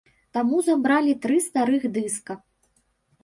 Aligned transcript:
Таму 0.35 0.61
забралі 0.69 1.13
тры 1.27 1.37
старых 1.47 1.85
дыска. 1.97 2.39